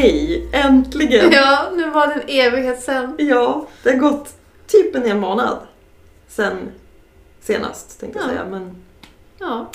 [0.00, 0.48] Hej!
[0.52, 1.32] Äntligen!
[1.32, 3.14] Ja, nu var det en evighet sen.
[3.18, 4.34] Ja, det har gått
[4.66, 5.58] typ en hel månad
[6.28, 6.56] sen
[7.40, 8.30] senast tänkte jag Ja.
[8.30, 8.44] säga.
[8.44, 8.76] Men
[9.38, 9.70] Ja.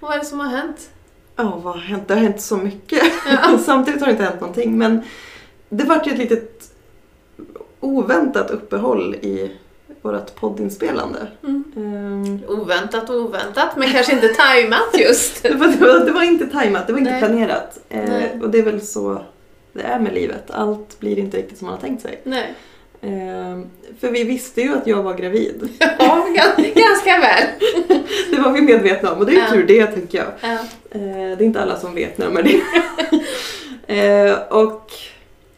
[0.00, 0.90] Vad är det som har hänt?
[1.36, 2.08] ja, vad har hänt?
[2.08, 3.02] Det har hänt så mycket.
[3.30, 3.58] Ja.
[3.64, 4.78] Samtidigt har det inte hänt någonting.
[4.78, 5.02] Men
[5.68, 6.72] det vart ju ett litet
[7.80, 9.56] oväntat uppehåll i
[10.02, 11.26] vårt poddinspelande.
[11.42, 11.64] Mm.
[11.76, 15.42] Ehm, Oväntat och oväntat, men kanske inte tajmat just.
[15.42, 17.20] det, var, det, var, det var inte tajmat, det var inte Nej.
[17.20, 17.78] planerat.
[17.88, 19.22] Eh, och det är väl så
[19.74, 20.50] det är med livet.
[20.50, 22.20] Allt blir inte riktigt som man har tänkt sig.
[22.24, 22.54] Nej.
[23.02, 23.66] Ehm,
[24.00, 25.68] för vi visste ju att jag var gravid.
[25.98, 27.48] Ja, gan- ganska väl.
[28.30, 29.50] Det var vi medvetna om och det är ju Ja.
[29.50, 30.26] tur det tycker jag.
[30.40, 30.58] Ja.
[30.90, 31.00] Eh,
[31.36, 32.60] det är inte alla som vet när de är det.
[34.28, 34.90] eh, och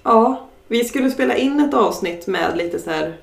[0.03, 3.17] ja, vi skulle spela in ett avsnitt med lite så här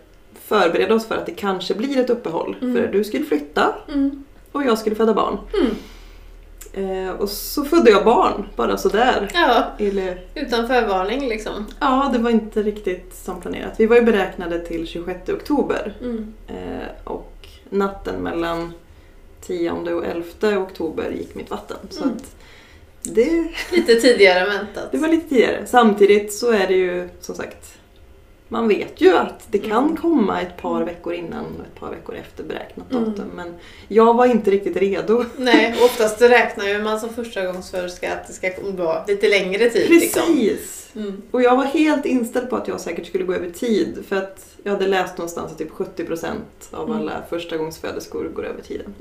[0.45, 2.55] förbereda oss för att det kanske blir ett uppehåll.
[2.61, 2.75] Mm.
[2.75, 4.23] För du skulle flytta Mm.
[4.51, 5.37] och jag skulle föda barn.
[5.61, 5.75] Mm.
[6.73, 9.29] Eh, och så födde jag barn, bara sådär.
[9.33, 11.65] Ja, Eller, utan förvarning liksom.
[11.79, 13.73] ja, det var inte riktigt som planerat.
[13.77, 15.93] Vi var ju beräknade till 26 oktober.
[16.01, 16.33] Mm.
[16.47, 18.73] Eh, och natten mellan
[19.41, 21.77] 10 och 11 oktober gick mitt vatten.
[21.89, 22.15] Så Mm.
[22.15, 22.35] att
[23.03, 24.91] det, Lite tidigare än väntat.
[24.91, 25.65] det var lite tidigare.
[25.65, 27.73] Samtidigt så är det ju som sagt
[28.53, 29.97] man vet ju att det kan Mm.
[29.97, 30.85] komma ett par Mm.
[30.85, 33.03] veckor innan och ett par veckor efter beräknat Mm.
[33.03, 33.25] datum.
[33.35, 33.53] Men
[33.87, 35.25] jag var inte riktigt redo.
[35.37, 39.89] Nej, oftast räknar ju man som förstagångsföderska att det ska vara lite längre tid.
[39.89, 40.21] Liksom.
[40.27, 40.79] Precis!
[40.95, 41.21] Mm.
[41.31, 44.45] Och jag var helt inställd på att jag säkert skulle gå över tid för att
[44.63, 46.97] jag hade läst någonstans att typ 70% av Mm.
[47.01, 48.93] alla förstagångsföderskor går över tiden.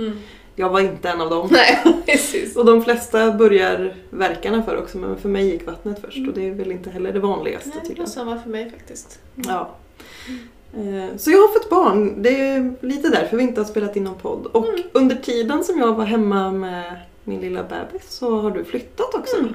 [0.56, 0.66] Mm.
[0.66, 1.48] Jag var inte en av dem.
[1.52, 2.56] Nej, precis.
[2.56, 6.28] Och de flesta börjar verkarna för också men för mig gick vattnet först Mm.
[6.28, 9.18] och det är väl inte heller det vanligaste Nej, det var samma för mig faktiskt.
[9.36, 9.70] Ja.
[10.76, 14.04] Eh, Så jag har fått barn, det är lite därför vi inte har spelat in
[14.04, 14.46] någon podd.
[14.46, 14.82] Och Mm.
[14.92, 16.84] under tiden som jag var hemma med
[17.24, 19.36] min lilla bebis så har du flyttat också.
[19.36, 19.54] Mm.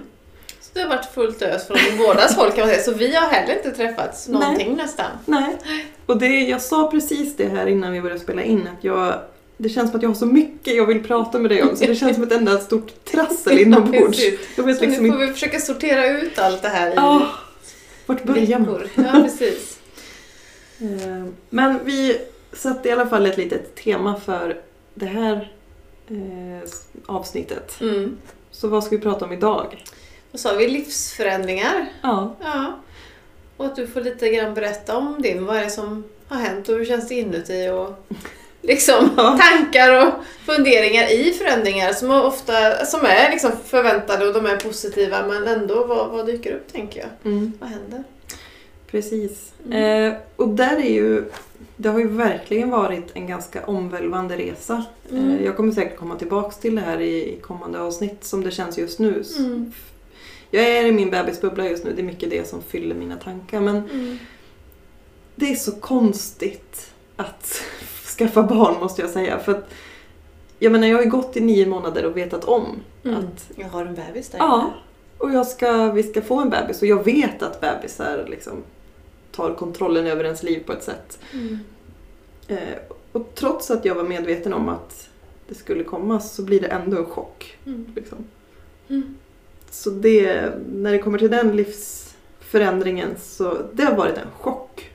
[0.62, 2.84] Så det har varit fullt ös från bådas håll kan man säga.
[2.84, 4.40] Så vi har heller inte träffats Nej.
[4.41, 5.06] någonting nästan.
[5.25, 5.57] Nej.
[6.06, 9.13] Och det, jag sa precis det här innan vi började spela in att jag
[9.57, 11.85] det känns som att jag har så mycket jag vill prata med dig om så
[11.85, 14.18] det känns som ett enda stort trassel inombords.
[14.18, 14.40] Precis.
[14.56, 17.31] Jag vet Så nu liksom får vi försöka sortera ut allt det här i Ja,
[18.06, 18.81] vart börjar man?
[18.95, 19.73] Ja, precis.
[20.81, 22.18] Eh, Men vi
[22.53, 24.62] satte i alla fall ett litet tema för
[24.94, 25.51] det här
[26.09, 26.69] eh,
[27.06, 27.81] avsnittet.
[27.81, 28.18] Mm.
[28.51, 29.84] Så vad ska vi prata om idag?
[30.31, 30.68] Vad sa vi?
[30.68, 31.85] Livsförändringar.
[32.01, 32.79] Ja, Ja.
[33.57, 35.45] Och att du får lite grann berätta om din.
[35.45, 37.69] Vad är det som har hänt och hur känns det inuti?
[37.69, 38.16] Och
[38.68, 39.40] liksom Ja.
[39.42, 40.14] tankar och
[40.46, 45.84] funderingar i förändringar som ofta som är liksom förväntade och de är positiva men ändå
[45.86, 47.32] vad, vad dyker upp tänker jag.
[47.34, 48.04] mm, Vad händer?
[48.92, 49.52] precis.
[49.66, 50.12] Mm.
[50.14, 51.24] Eh, och där är ju,
[51.76, 54.84] det har ju verkligen varit en ganska omvälvande resa.
[55.12, 55.32] Mm.
[55.32, 58.52] Eh, jag kommer säkert komma tillbaks till det här i, i kommande avsnitt som det
[58.52, 59.24] känns just nu.
[59.38, 59.72] Mm.
[60.52, 63.60] Jag är i min bebisbubbla just nu, det är mycket det som fyller mina tankar.
[63.60, 64.18] Men Mm.
[65.36, 67.62] det är så konstigt att
[68.18, 69.40] skaffa barn måste jag säga.
[69.40, 69.70] För att,
[70.60, 72.66] jag menar, jag har ju gått i nio månader och vetat om
[73.04, 73.20] Mm.
[73.20, 74.74] att Jag har en bebis där ja,
[75.18, 78.54] och jag ska, vi ska få en bebis och jag vet att bebisar liksom
[79.32, 81.20] tar kontrollen över ens liv på ett sätt.
[81.34, 81.60] Mm.
[82.48, 82.58] Eh,
[83.12, 85.10] och trots att jag var medveten om att
[85.48, 87.58] det skulle komma så blir det ändå en chock.
[87.66, 87.86] Mm.
[87.96, 88.18] Liksom.
[88.90, 89.16] Mm.
[89.72, 94.92] Så det, när det kommer till den livsförändringen så det har varit en chock.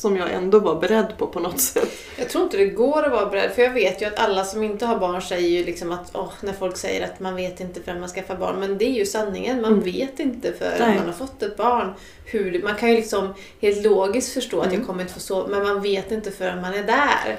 [0.00, 1.88] Som jag ändå var beredd på på något sätt.
[2.18, 4.62] Jag tror inte det går att vara beredd, för jag vet ju att alla som
[4.62, 7.82] inte har barn säger ju liksom att åh, när folk säger att man vet inte
[7.82, 9.60] förrän man skaffar barn, men det är ju sanningen.
[9.62, 9.84] Man Mm.
[9.84, 11.94] vet inte förrän man har fått ett barn.
[12.24, 14.78] Hur, man kan ju liksom helt logiskt förstå att Mm.
[14.78, 17.36] jag kommer inte få sova, men man vet inte förrän man är där.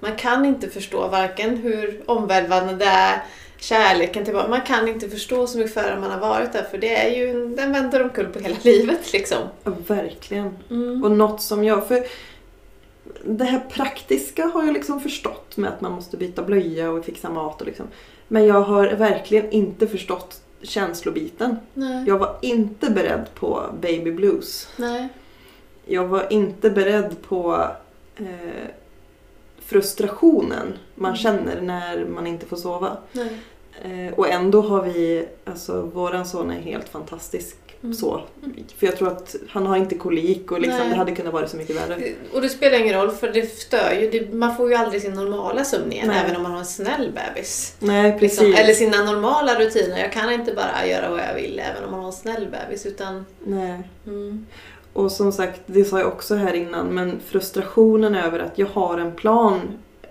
[0.00, 3.22] Man kan inte förstå varken hur omvälvande det är,
[3.58, 4.50] kärleken till barn.
[4.50, 7.30] Man kan inte förstå så mycket förrän man har varit där, för det är ju,
[7.30, 9.38] en- den vänder omkull på hela livet liksom.
[9.64, 10.56] Ja, verkligen.
[10.70, 11.04] Mm.
[11.04, 11.88] Och något som jag...
[11.88, 12.06] För
[13.24, 17.30] det här praktiska har jag liksom förstått med att man måste byta blöja och fixa
[17.30, 17.86] mat och liksom.
[18.28, 21.56] Men jag har verkligen inte förstått känslobiten.
[21.74, 22.04] Nej.
[22.06, 24.68] Jag var inte beredd på baby blues.
[24.76, 25.08] Nej.
[25.86, 27.66] Jag var inte beredd på
[28.16, 28.68] eh,
[29.60, 31.16] frustrationen man Mm.
[31.16, 32.96] känner när man inte får sova.
[33.82, 37.94] Eh, och ändå har vi, alltså våran son är helt fantastisk Mm.
[37.94, 38.22] så.
[38.76, 40.88] För jag tror att han har inte kolik och liksom, Nej.
[40.90, 42.12] det hade kunnat vara så mycket värre.
[42.34, 44.10] Och det spelar ingen roll för det stör ju.
[44.10, 46.22] Det, man får ju aldrig sin normala sömn igen Nej.
[46.24, 47.76] även om man har en snäll bebis.
[47.78, 48.40] Nej, precis.
[48.40, 49.98] Liksom, eller sina normala rutiner.
[49.98, 52.86] Jag kan inte bara göra vad jag vill även om man har en snäll bebis.
[52.86, 53.82] Utan, Nej.
[54.06, 54.46] mm,
[54.92, 58.98] Och som sagt, det sa jag också här innan, men frustrationen över att jag har
[58.98, 59.60] en plan,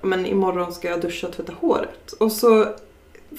[0.06, 2.12] men imorgon ska jag duscha och tvätta håret.
[2.12, 2.66] Och så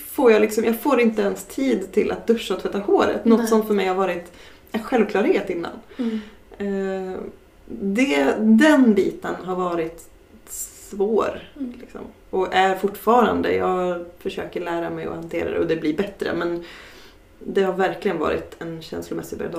[0.07, 3.25] får jag liksom, jag får inte ens tid till att duscha och tvätta håret.
[3.25, 3.49] Något Nej.
[3.49, 4.33] som för mig har varit
[4.73, 5.73] en självklarhet innan.
[5.97, 6.21] Mm.
[6.59, 7.19] Eh,
[7.67, 10.09] det, den biten har varit
[10.91, 11.49] svår.
[11.57, 11.75] Mm.
[11.81, 12.01] Liksom.
[12.31, 13.55] Och är fortfarande.
[13.55, 16.35] Jag försöker lära mig att hantera det och det blir bättre.
[16.35, 16.65] Men
[17.39, 19.51] det har verkligen varit en känslomässig berg.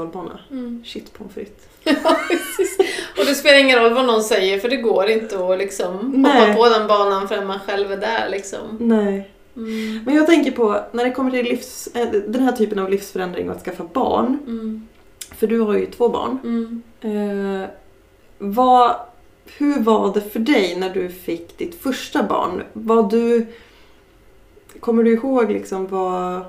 [0.51, 0.83] Mm.
[0.85, 1.67] Shit pommes frites.
[1.83, 2.77] Ja, precis.
[3.19, 6.39] Och det spelar ingen roll vad någon säger för det går inte att liksom Nej.
[6.39, 8.29] hoppa på den banan förrän man själv är där.
[8.29, 8.77] Liksom.
[8.79, 9.31] Nej.
[9.55, 10.03] Mm.
[10.05, 13.49] Men jag tänker på när det kommer till livs, eh, den här typen av livsförändring
[13.49, 14.39] och att skaffa barn.
[14.47, 14.87] Mm.
[15.35, 16.39] För du har ju två barn.
[16.43, 16.81] Mm.
[17.01, 17.69] Eh,
[18.37, 18.95] vad,
[19.57, 22.63] hur var det för dig när du fick ditt första barn?
[22.73, 23.45] Var du,
[24.79, 26.41] kommer du ihåg liksom vad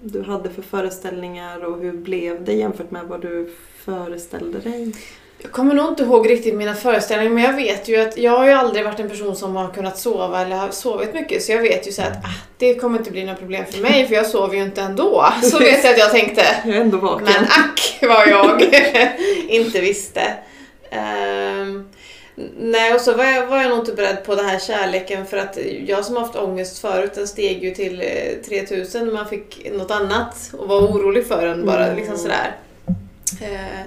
[0.00, 3.54] du hade för föreställningar och hur blev det jämfört med vad du
[3.84, 4.92] föreställde dig?
[5.38, 8.46] Jag kommer nog inte ihåg riktigt mina föreställningar men jag vet ju att jag har
[8.46, 11.62] ju aldrig varit en person som har kunnat sova eller har sovit mycket så jag
[11.62, 14.26] vet ju så att ah, det kommer inte bli några problem för mig för jag
[14.26, 15.26] sover ju inte ändå.
[15.42, 16.42] Så vet jag att jag tänkte.
[16.64, 17.24] Jag är ändå vaken.
[17.24, 18.62] Men ack vad jag
[19.48, 20.22] inte visste.
[20.90, 21.88] Ehm,
[22.58, 25.36] nej, och så var jag, var jag nog inte beredd på den här kärleken för
[25.36, 29.70] att jag som haft ångest förut, den steg ju till eh, 3000 när man fick
[29.72, 31.84] något annat och var orolig för den bara.
[31.84, 31.96] Mm.
[31.96, 32.56] Liksom sådär.
[33.40, 33.82] Eh,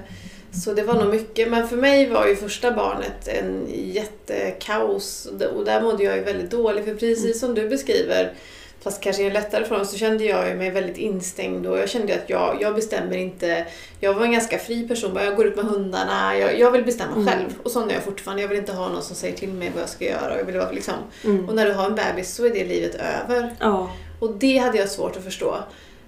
[0.52, 1.50] så det var nog mycket.
[1.50, 6.52] Men för mig var ju första barnet en jättekaos och där mådde jag ju väldigt
[6.52, 6.86] dåligt.
[6.86, 8.34] För precis som du beskriver,
[8.82, 12.14] fast kanske i en lättare form, så kände jag mig väldigt instängd och jag kände
[12.16, 13.66] att jag, jag bestämmer inte.
[14.00, 17.12] Jag var en ganska fri person, jag går ut med hundarna, jag, jag vill bestämma
[17.16, 17.28] Mm.
[17.28, 17.50] själv.
[17.64, 18.42] Och sån är jag fortfarande.
[18.42, 20.38] Jag vill inte ha någon som säger till mig vad jag ska göra.
[20.38, 20.94] Jag vill vara liksom.
[21.24, 21.50] Mm.
[21.50, 23.56] Och när du har en bebis så är det livet över.
[23.60, 23.92] Ja.
[24.20, 25.56] Och det hade jag svårt att förstå.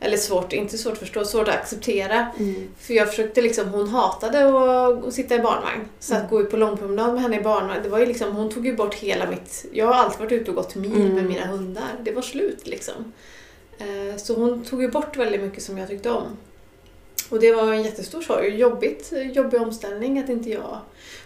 [0.04, 2.28] Eller svårt, inte svårt att förstå, svårt att acceptera.
[2.40, 2.68] Mm.
[2.80, 5.82] För jag försökte liksom, hon hatade att, att sitta i barnvagn.
[6.00, 6.30] Så att Mm.
[6.32, 8.76] gå ut på långpromenad med henne i barnvagn, det var ju liksom, hon tog ju
[8.76, 9.66] bort hela mitt...
[9.72, 11.14] Jag har alltid varit ute och gått mil Mm.
[11.16, 11.84] med mina hundar.
[12.02, 13.14] Det var slut liksom.
[13.78, 16.38] Eh, Så hon tog ju bort väldigt mycket som jag tyckte om.
[17.32, 18.56] Och det var en jättestor sorg.
[18.56, 20.78] Jobbigt, jobbig omställning att inte jag...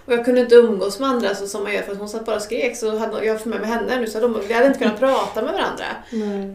[0.05, 2.25] Och jag kunde inte umgås med andra så som man gör för att hon satt
[2.25, 2.75] bara och skrek.
[2.77, 5.41] Så hade jag för med mig henne nu så de, vi hade inte kunnat prata
[5.41, 5.85] med varandra.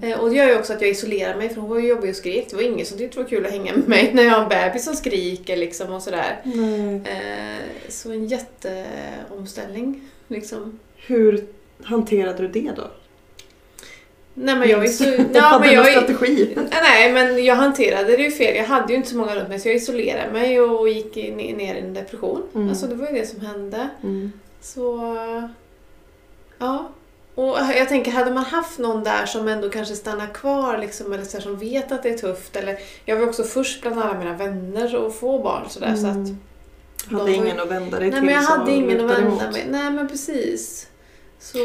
[0.02, 2.10] Eh, Och det gör ju också att jag isolerar mig för hon var ju jobbig
[2.10, 2.46] och skrek.
[2.50, 4.42] Det var ingen som tyckte det var kul att hänga med mig när jag har
[4.42, 6.40] en bebis som skriker liksom och sådär.
[7.04, 7.58] Eh,
[7.88, 10.78] Så en jätteomställning liksom.
[10.96, 11.44] Hur
[11.82, 12.90] hanterade du det då?
[14.42, 15.04] Nej men jag är så...
[15.32, 16.56] Ja, men jag strategi.
[16.70, 18.56] nej men jag hanterade det ju fel.
[18.56, 21.74] Jag hade ju inte så många runt mig så jag isolerade mig och gick ner
[21.74, 22.42] i en depression.
[22.54, 22.68] Mm.
[22.68, 23.88] Alltså det var ju det som hände.
[24.02, 24.32] Mm.
[24.60, 25.14] Så...
[26.58, 26.90] Ja.
[27.34, 31.24] Och jag tänker, hade man haft någon där som ändå kanske stannar kvar liksom, eller
[31.24, 32.56] så som vet att det är tufft.
[32.56, 35.94] Eller, jag var också först bland alla mina vänner att få barn sådär.
[35.96, 36.38] Så att, Mm.
[37.08, 39.66] de Hade ingen att vända dig nej till men jag hade ingen att vända mig.
[39.70, 40.86] Nej men precis.
[41.38, 41.58] Så...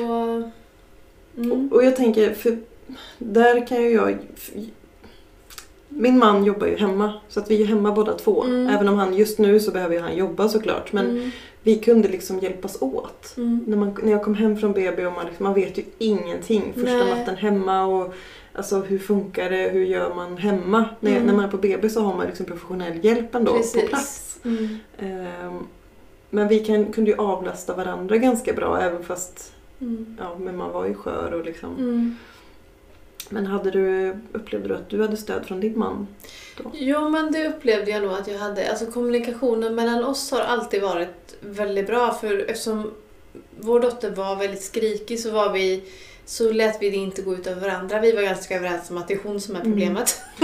[1.37, 1.51] Mm.
[1.71, 2.57] Och, och jag tänker, för
[3.17, 4.17] där kan ju jag...
[5.89, 8.43] Min man jobbar ju hemma, så att vi är hemma båda två.
[8.43, 8.67] Mm.
[8.69, 10.93] Även om han just nu så behöver han jobba såklart.
[10.93, 11.31] Men Mm.
[11.63, 13.33] vi kunde liksom hjälpas åt.
[13.37, 13.63] Mm.
[13.67, 16.91] När, man, när jag kom hem från BB och man, man vet ju ingenting första
[16.97, 17.09] Nej.
[17.19, 17.85] natten hemma.
[17.85, 18.13] Och,
[18.53, 19.69] alltså hur funkar det?
[19.73, 20.85] Hur gör man hemma?
[20.99, 21.23] När, Mm.
[21.25, 23.81] när man är på BB så har man liksom professionell hjälp ändå Precis.
[23.81, 24.39] på plats.
[24.45, 24.77] Mm.
[24.97, 25.67] Ehm,
[26.29, 29.51] men vi kan, kunde ju avlasta varandra ganska bra även fast
[29.81, 30.17] Mm.
[30.19, 31.75] ja, men man var ju skör och liksom.
[31.75, 32.15] Mm.
[33.29, 36.07] Men hade du, upplevde du att du hade stöd från din man?
[36.73, 38.69] Jo men det upplevde jag nog att jag hade.
[38.69, 42.91] Alltså kommunikationen mellan oss har alltid varit väldigt bra för eftersom
[43.59, 45.83] vår dotter var väldigt skrikig så var vi
[46.27, 47.99] så lät vi det inte gå ut över varandra.
[47.99, 49.71] Vi var ganska överens om att det är hon som är Mm.
[49.71, 50.21] problemet.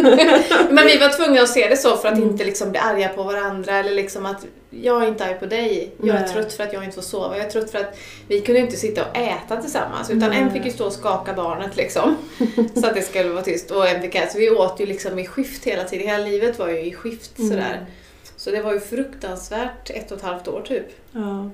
[0.72, 2.30] Men vi var tvungna att se det så för att Mm.
[2.30, 5.92] inte liksom bli arga på varandra eller liksom att jag är inte arg på dig.
[6.04, 6.30] Jag är Nej.
[6.34, 7.38] trött för att jag inte får sova.
[7.38, 7.98] Jag är trött för att
[8.28, 10.40] vi kunde inte sitta och äta tillsammans utan Nej.
[10.40, 12.16] en fick ju stå och skaka barnet liksom.
[12.76, 14.28] så att det skulle vara tyst och en fick äta.
[14.32, 16.08] Så vi åt ju liksom i skift hela tiden.
[16.08, 17.50] Hela livet var ju i skift Mm.
[17.52, 17.86] sådär.
[18.38, 20.86] Så det var ju fruktansvärt ett och ett halvt år typ.
[21.12, 21.50] Ja.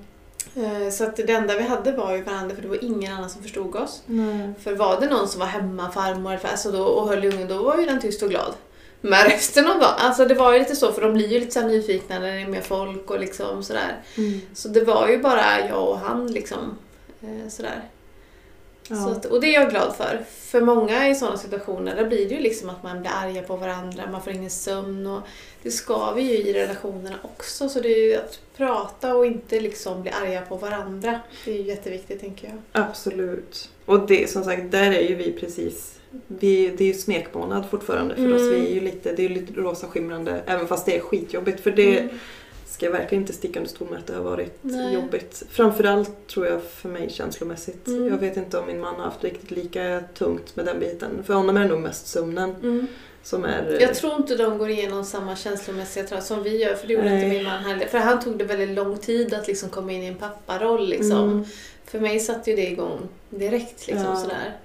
[0.55, 3.29] Eh, Så att det enda vi hade var ju varandra för det var ingen annan
[3.29, 4.01] som förstod oss.
[4.05, 4.53] Nej.
[4.63, 7.63] För var det någon som var hemma, farmor alltså då, och höll i ungen, då
[7.63, 8.53] var ju den tyst och glad.
[9.01, 11.51] Men resten av dagen, alltså det var ju lite så för de blir ju lite
[11.51, 13.95] så nyfikna när det är mer folk och liksom sådär.
[14.17, 14.41] Mm.
[14.53, 16.77] Så det var ju bara jag och han liksom.
[17.21, 17.83] eh, Sådär.
[18.89, 19.11] Ja.
[19.11, 20.19] Att, och det är jag glad för.
[20.29, 23.55] För många i sådana situationer där blir det ju liksom att man blir arga på
[23.55, 25.21] varandra, man får ingen sömn och
[25.63, 27.69] det ska vi ju i relationerna också.
[27.69, 31.19] Så det är ju att prata och inte liksom bli arga på varandra.
[31.45, 32.83] Det är ju jätteviktigt tänker jag.
[32.83, 33.69] Absolut.
[33.85, 35.93] Och det som sagt, där är ju vi precis
[36.27, 38.35] vi, det är ju smekmånad fortfarande för Mm.
[38.35, 38.41] oss.
[38.41, 41.59] Vi är ju lite, det är ju lite rosa skimrande även fast det är skitjobbigt.
[41.63, 42.19] För det Mm.
[42.67, 44.93] Ska jag verkligen inte sticka under stol med att det har varit Nej.
[44.93, 45.43] jobbigt.
[45.49, 47.87] Framförallt tror jag för mig känslomässigt.
[47.87, 48.07] Mm.
[48.07, 51.23] Jag vet inte om min man har haft riktigt lika tungt med den biten.
[51.23, 52.87] För honom är det nog mest sömnen Mm.
[53.23, 53.77] som är...
[53.81, 57.05] Jag tror inte de går igenom samma känslomässiga trauma som vi gör, för det gjorde
[57.09, 57.23] Nej.
[57.23, 57.85] inte min man heller.
[57.85, 60.89] För han tog det väldigt lång tid att liksom komma in i en papparoll.
[60.89, 61.23] Liksom.
[61.31, 61.45] Mm.
[61.85, 63.87] För mig satte ju det igång direkt.
[63.87, 64.15] Liksom, Ja.
[64.15, 64.57] sådär.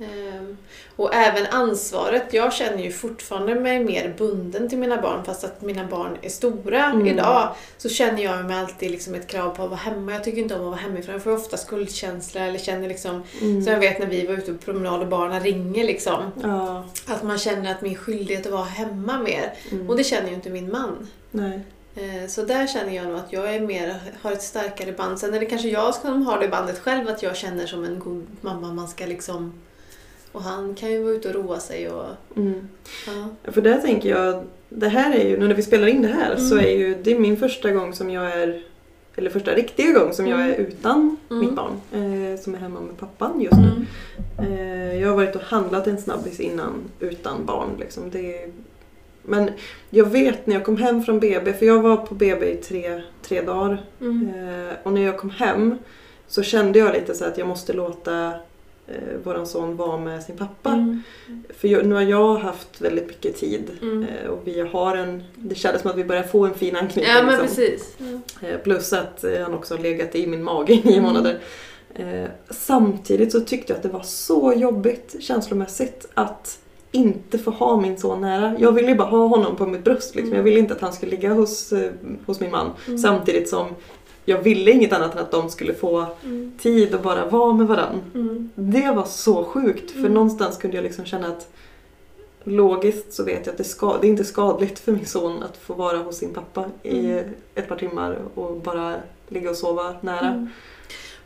[0.00, 0.56] Ehm,
[0.96, 2.32] och även ansvaret.
[2.32, 6.28] Jag känner ju fortfarande mig mer bunden till mina barn fast att mina barn är
[6.28, 7.06] stora Mm.
[7.06, 7.54] idag.
[7.78, 10.12] Så känner jag mig alltid liksom ett krav på att vara hemma.
[10.12, 11.12] Jag tycker inte om att vara hemifrån.
[11.12, 13.22] Jag får ofta skuldkänsla eller känner liksom...
[13.40, 13.64] Mm.
[13.64, 16.22] Så jag vet när vi var ute på promenad och barnen ringer liksom.
[16.42, 16.84] Ja.
[17.06, 19.52] Att man känner att min skyldighet att vara hemma mer.
[19.72, 19.90] Mm.
[19.90, 21.08] Och det känner ju inte min man.
[21.30, 21.60] Nej.
[21.96, 25.18] Eh, Så där känner jag nog att jag är mer, har ett starkare band.
[25.18, 27.98] Sen är det kanske jag som har det bandet själv, att jag känner som en
[27.98, 28.72] god mamma.
[28.72, 29.52] Man ska liksom...
[30.36, 32.04] Och han kan ju vara ute och roa sig och...
[32.36, 32.68] Mm.
[33.06, 33.52] Ja.
[33.52, 36.36] För där tänker jag, det här är ju, nu när vi spelar in det här
[36.36, 36.66] så Mm.
[36.66, 38.62] är ju det är min första gång som jag är,
[39.16, 40.60] eller första riktiga gång som jag är Mm.
[40.66, 41.40] utan Mm.
[41.46, 41.72] mitt barn.
[41.92, 43.86] Eh, som är hemma med pappan just nu.
[44.38, 44.52] Mm.
[44.58, 47.68] Eh, jag har varit och handlat en snabbis innan utan barn.
[47.78, 48.02] Liksom.
[48.10, 48.50] Det är...
[49.22, 49.50] Men
[49.90, 53.02] jag vet när jag kom hem från BB, för jag var på BB i tre,
[53.22, 53.82] tre dagar.
[54.00, 54.28] Mm.
[54.28, 55.78] Eh, och när jag kom hem
[56.28, 58.32] så kände jag lite så att jag måste låta
[58.88, 60.70] eh, våran son vara med sin pappa.
[60.72, 61.02] Mm.
[61.58, 64.02] För jag, nu har jag haft väldigt mycket tid Mm.
[64.24, 67.14] eh, och vi har en, det kändes som att vi börjar få en fin anknytning.
[67.16, 67.46] Ja men liksom.
[67.46, 67.96] precis.
[68.42, 71.02] Eh, Plus att eh, han också har legat i min mage i nio Mm.
[71.04, 71.38] månader.
[71.94, 76.58] Eh, Samtidigt så tyckte jag att det var så jobbigt känslomässigt att
[76.92, 78.56] inte få ha min son nära.
[78.58, 80.14] Jag ville ju bara ha honom på mitt bröst.
[80.14, 80.26] Liksom.
[80.28, 80.36] Mm.
[80.36, 81.90] Jag ville inte att han skulle ligga hos, eh,
[82.26, 82.70] hos min man.
[82.86, 82.98] Mm.
[82.98, 83.66] Samtidigt som
[84.28, 86.52] jag ville inget annat än att de skulle få Mm.
[86.62, 88.00] tid att bara vara med varandra.
[88.14, 88.50] Mm.
[88.54, 90.12] Det var så sjukt för Mm.
[90.14, 91.48] någonstans kunde jag liksom känna att
[92.44, 95.56] logiskt så vet jag att det, ska, det är inte skadligt för min son att
[95.56, 97.24] få vara hos sin pappa i Mm.
[97.54, 98.94] ett par timmar och bara
[99.28, 100.26] ligga och sova nära.
[100.28, 100.50] Mm.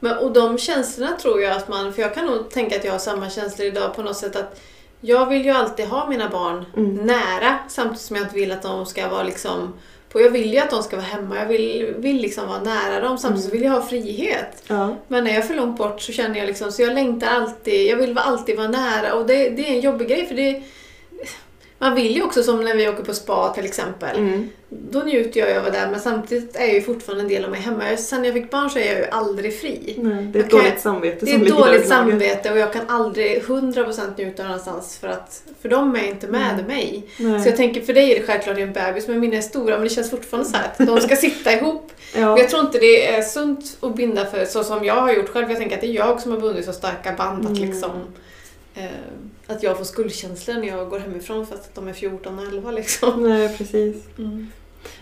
[0.00, 2.92] Men, och de känslorna tror jag att man, för jag kan nog tänka att jag
[2.92, 4.61] har samma känslor idag på något sätt att
[5.00, 6.95] jag vill ju alltid ha mina barn Mm.
[6.95, 9.73] nära samtidigt som jag inte vill att de ska vara liksom
[10.12, 13.00] på, jag vill ju att de ska vara hemma, jag vill, vill liksom vara nära
[13.00, 14.62] dem samtidigt så vill jag ha frihet.
[14.67, 14.97] Ja.
[15.09, 17.87] Men när jag är för långt bort så känner jag liksom, så jag längtar alltid,
[17.87, 20.62] jag vill alltid vara nära och det, det är en jobbig grej för det
[21.83, 24.19] man vill ju också som när vi åker på spa till exempel.
[24.19, 24.49] Mm.
[24.69, 27.45] Då njuter jag av att vara där men samtidigt är jag ju fortfarande en del
[27.45, 27.97] av mig hemma.
[27.97, 29.95] Sen jag fick barn så är jag ju aldrig fri.
[29.99, 32.11] Nej, det är ett dåligt samvete Det är som ett ligger dåligt där i magen.
[32.21, 36.53] samvete och jag kan aldrig 100% njuta någonstans för att för de är inte med
[36.55, 36.67] Mm.
[36.67, 37.07] mig.
[37.19, 37.41] Nej.
[37.43, 39.85] Så jag tänker för dig är det självklart en bebis men mina är stora men
[39.85, 41.93] det känns fortfarande så här att de ska sitta ihop.
[42.17, 42.39] ja.
[42.39, 45.51] Jag tror inte det är sunt att binda för så som jag har gjort själv.
[45.51, 47.69] Jag tänker att det är jag som har bundit så starka band att Mm.
[47.71, 47.91] liksom
[48.75, 48.85] eh,
[49.50, 52.71] att jag får skuldkänslor när jag går hemifrån fast att de är 14 och 11
[52.71, 53.23] liksom.
[53.28, 53.97] Nej, precis.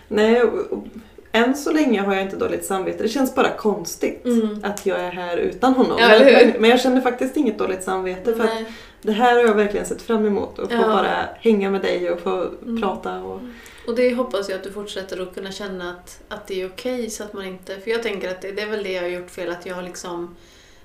[0.07, 0.83] Nej, och, och,
[1.31, 3.03] än så länge har jag inte dåligt samvete.
[3.03, 4.59] Det känns bara konstigt Mm.
[4.63, 5.97] att jag är här utan honom.
[5.99, 8.35] Ja, men, men, jag känner faktiskt inget dåligt samvete.
[8.35, 8.65] För att Nej.
[9.01, 10.59] det här har jag verkligen sett fram emot.
[10.59, 10.87] Att få Ja.
[10.87, 12.81] bara hänga med dig och få Mm.
[12.81, 13.17] prata.
[13.23, 13.39] Och,
[13.87, 17.09] Och det hoppas jag att du fortsätter att kunna känna att, att det är okej
[17.09, 17.79] så att man inte...
[17.79, 19.75] För jag tänker att det, det är väl det jag har gjort fel, att jag
[19.75, 20.35] har liksom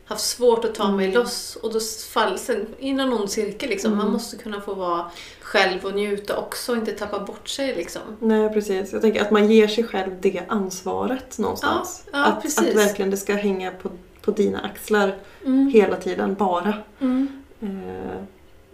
[0.04, 1.18] haft svårt att ta mig Mm.
[1.22, 1.80] loss och då
[2.12, 3.90] faller sen in i ond cirkel liksom.
[3.90, 4.12] Man Mm.
[4.12, 8.02] måste kunna få vara själv och njuta också och inte tappa bort sig liksom.
[8.20, 8.92] Nej, precis.
[8.92, 12.02] Jag tänker att man ger sig själv det ansvaret någonstans.
[12.12, 12.68] Ja, ja, att, precis.
[12.68, 13.90] att verkligen det ska hänga på,
[14.22, 15.68] på dina axlar Mm.
[15.68, 16.74] hela tiden, bara.
[17.00, 17.28] Mm.
[17.60, 18.16] Eh,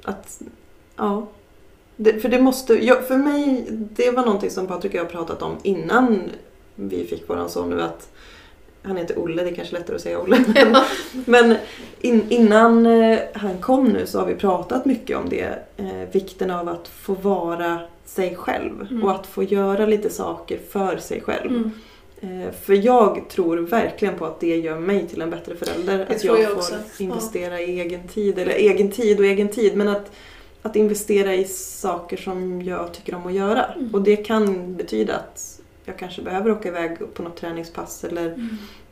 [0.04, 0.42] att,
[0.96, 1.26] ja.
[1.96, 5.42] Det, för det måste, jag, för mig, det var någonting som Patrik och jag pratat
[5.42, 6.30] om innan
[6.75, 8.08] vi fick våran son nu att
[8.82, 10.44] han heter Olle, det är kanske lättare att säga Olle.
[10.54, 10.84] Ja.
[11.25, 11.56] Men
[12.00, 15.58] in, innan eh, han kom nu så har vi pratat mycket om det.
[15.76, 19.04] Eh, vikten av att få vara sig själv Mm.
[19.04, 21.50] och att få göra lite saker för sig själv.
[21.50, 21.70] Mm.
[22.20, 26.06] Eh, för jag tror verkligen på att det gör mig till en bättre förälder.
[26.10, 27.02] att tror jag, jag får också.
[27.02, 28.38] investera i egen tid.
[28.38, 29.76] Eller egen tid och egen tid.
[29.76, 30.10] Men att,
[30.62, 33.64] att investera i saker som jag tycker om att göra.
[33.64, 33.94] Mm.
[33.94, 35.50] Och det kan betyda att
[35.90, 38.49] jag kanske behöver åka iväg på något träningspass eller Mm.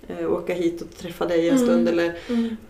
[0.09, 1.69] eh, åka hit och träffa dig en Mm.
[1.69, 1.89] stund.
[1.89, 2.07] Eller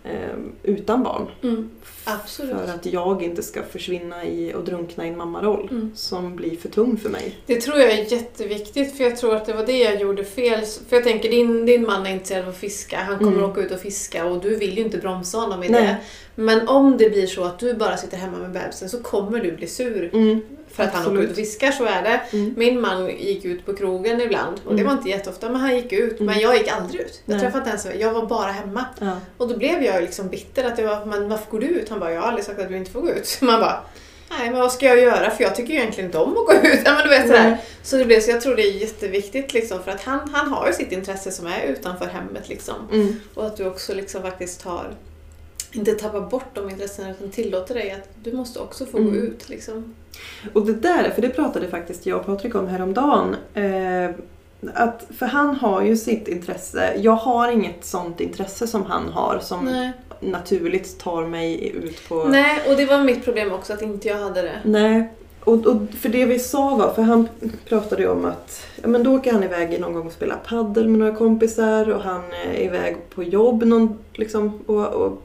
[0.03, 1.27] eh, utan barn.
[1.43, 1.69] Mm.
[2.03, 2.55] Absolut.
[2.55, 5.91] För att jag inte ska försvinna i och drunkna i en mammaroll Mm.
[5.95, 7.37] som blir för tung för mig.
[7.45, 10.59] Det tror jag är jätteviktigt för jag tror att det var det jag gjorde fel.
[10.89, 13.49] För jag tänker din, din man är intresserad av att fiska, han kommer Mm.
[13.49, 15.81] åka ut och fiska och du vill ju inte bromsa honom i Nej.
[15.83, 15.97] det.
[16.35, 19.51] Men om det blir så att du bara sitter hemma med bebisen så kommer du
[19.51, 20.09] bli sur.
[20.83, 20.91] Mm.
[20.91, 21.23] För att han åker Absolut.
[21.25, 22.21] ut och fiskar, så är det.
[22.37, 22.53] Mm.
[22.57, 24.85] Min man gick ut på krogen ibland och det Mm.
[24.85, 26.19] var inte jätteofta men han gick ut.
[26.19, 26.25] Mm.
[26.25, 27.21] Men jag gick aldrig ut.
[27.25, 27.41] Jag Nej.
[27.41, 28.85] träffade inte ens, jag var bara hemma.
[28.99, 29.11] Ja.
[29.37, 31.89] Och då blev jag liksom bitter att jag var, men varför går du ut?
[31.89, 33.37] Han bara, jag har aldrig sagt att du inte får gå ut.
[33.41, 33.81] Man bara,
[34.29, 35.29] nej men vad ska jag göra?
[35.31, 36.79] För jag tycker ju egentligen inte om att gå ut.
[36.85, 37.49] Ja, men du vet sådär.
[37.49, 37.65] Nej.
[37.83, 40.67] Så det blev så jag tror det är jätteviktigt liksom för att han, han har
[40.67, 42.75] ju sitt intresse som är utanför hemmet liksom.
[42.91, 43.15] Mm.
[43.33, 44.95] Och att du också liksom faktiskt tar
[45.71, 49.15] inte tappa bort de intressena utan tillåter dig att du måste också få gå Mm.
[49.27, 49.49] ut.
[49.49, 49.95] Liksom.
[50.53, 53.35] Och det där, för det pratade faktiskt jag och Patrik om häromdagen.
[53.53, 54.09] Eh,
[54.73, 56.93] att, för han har ju sitt intresse.
[56.97, 59.91] Jag har inget sånt intresse som han har som Nej.
[60.19, 62.23] naturligt tar mig ut på...
[62.23, 64.59] Nej, och det var mitt problem också att inte jag hade det.
[64.63, 65.09] Nej.
[65.43, 67.27] Och, och för det vi sa var, för han
[67.69, 70.87] pratade ju om att ja, men då åker han iväg någon gång och spelar paddel
[70.87, 75.23] med några kompisar och han är iväg på jobb någon, liksom, och, och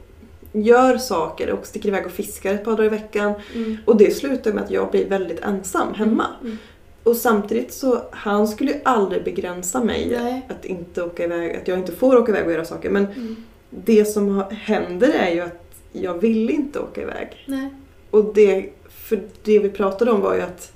[0.63, 3.33] gör saker och sticker iväg och fiskar ett par dagar i veckan.
[3.55, 3.77] Mm.
[3.85, 6.25] Och det slutar med att jag blir väldigt ensam hemma.
[6.41, 6.57] Mm.
[7.03, 10.45] Och samtidigt så, han skulle ju aldrig begränsa mig Nej.
[10.49, 12.89] att inte åka iväg, att jag inte får åka iväg och göra saker.
[12.89, 13.35] Men Mm.
[13.69, 17.43] det som händer är ju att jag vill inte åka iväg.
[17.45, 17.69] Nej.
[18.11, 20.71] Och det, för det vi pratade om var ju att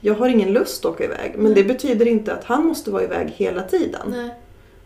[0.00, 1.32] jag har ingen lust att åka iväg.
[1.36, 1.54] Men Nej.
[1.54, 4.30] det betyder inte att han måste vara iväg hela tiden.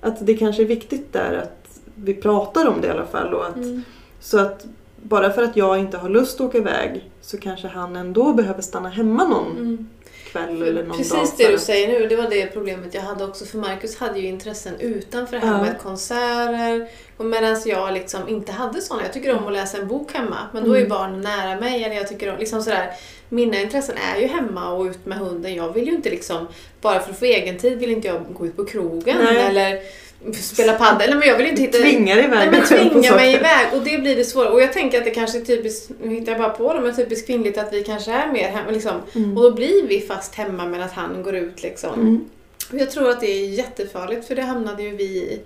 [0.00, 1.60] Att det kanske är viktigt där att
[2.04, 3.35] vi pratar om det i alla fall.
[3.35, 3.83] Och att, Mm.
[4.21, 4.64] Så att
[5.02, 8.62] bara för att jag inte har lust att åka iväg så kanske han ändå behöver
[8.62, 9.88] stanna hemma någon Mm.
[10.33, 10.97] kväll eller någon dag.
[10.97, 13.45] Precis för det du säger nu, det var det problemet jag hade också.
[13.45, 15.62] För Marcus hade ju intressen utanför Ja.
[15.62, 16.88] med konserter.
[17.19, 19.02] Medan jag liksom inte hade sådana.
[19.04, 20.37] Jag tycker om att läsa en bok hemma.
[20.52, 20.88] Men då är Mm.
[20.88, 21.85] barnen nära mig.
[21.85, 22.90] Eller jag tycker om, liksom sådär,
[23.28, 25.54] mina intressen är ju hemma och ut med hunden.
[25.54, 26.47] Jag vill ju inte liksom,
[26.80, 29.37] bara för att få egen tid vill inte jag gå ut på krogen Nej.
[29.37, 29.78] eller
[30.34, 31.10] spela padel.
[31.10, 31.78] Nej, men jag vill inte hitta...
[31.78, 34.50] Tvingar iväg Nej men dig tvinga mig iväg och det blir det svåra.
[34.50, 36.96] Och jag tänker att det kanske är typiskt, nu hittar jag bara på det, men
[36.96, 38.92] typiskt kvinnligt att vi kanske är mer hemma liksom.
[39.14, 39.36] Mm.
[39.36, 41.94] Och då blir vi fast hemma medan han går ut liksom.
[41.94, 42.24] Mm.
[42.72, 45.40] Och jag tror att det är jättefarligt för det hamnade ju vi i.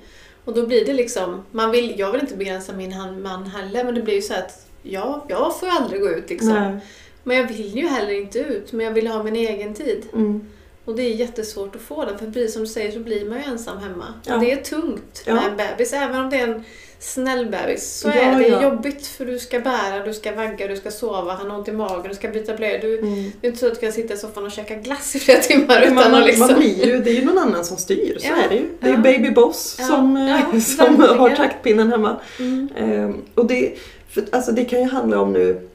[0.45, 3.95] Och då blir det liksom, man vill, jag vill inte begränsa min man heller men
[3.95, 6.53] det blir ju så att ja, jag får ju aldrig gå ut liksom.
[6.53, 6.79] Nej.
[7.23, 10.07] Men jag vill ju heller inte ut, men jag vill ha min egen tid.
[10.13, 10.47] Mm.
[10.85, 13.39] Och det är jättesvårt att få den, för precis som du säger så blir man
[13.39, 14.05] ju ensam hemma.
[14.27, 14.35] Ja.
[14.35, 15.35] Och det är tungt Ja.
[15.35, 16.65] med en bebis, även om det är en
[16.99, 17.99] snäll bebis.
[18.01, 18.63] Så är det ja.
[18.63, 21.73] jobbigt för du ska bära, du ska vagga, du ska sova, han har ont i
[21.73, 22.79] magen, du ska byta blöjor.
[22.79, 23.33] Du, Mm.
[23.41, 25.41] det är inte så att du kan sitta i soffan och käka glass i flera
[25.41, 26.47] timmar utan man, att liksom...
[26.47, 28.69] man blir ju, det är ju någon annan som styr, så är det ju.
[28.81, 28.97] Det är ja.
[28.99, 32.17] baby boss som, eh, som har taktpinnen hemma.
[32.39, 32.69] Mm.
[32.77, 33.75] Ehm, och det,
[34.11, 35.69] för, alltså det kan ju handla om nu,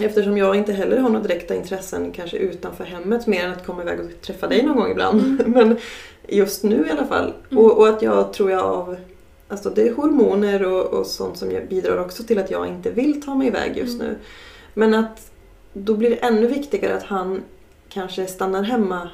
[0.00, 3.82] eftersom jag inte heller har några direkta intressen kanske utanför hemmet mer än att komma
[3.82, 5.42] iväg och träffa dig någon gång ibland.
[5.46, 5.76] Men
[6.28, 7.32] just nu i alla fall.
[7.50, 7.64] Mm.
[7.64, 8.96] Och, och att jag tror jag av
[9.48, 13.22] Alltså det är hormoner och, och sånt som bidrar också till att jag inte vill
[13.22, 14.06] ta mig iväg just Mm.
[14.12, 14.18] nu.
[14.74, 15.30] Men att
[15.72, 17.42] då blir det ännu viktigare att han
[17.88, 19.10] kanske stannar hemma